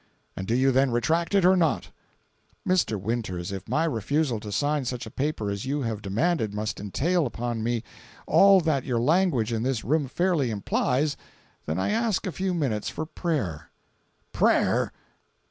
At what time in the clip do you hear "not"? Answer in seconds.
1.55-1.91